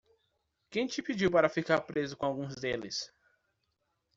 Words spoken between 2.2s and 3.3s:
algum deles?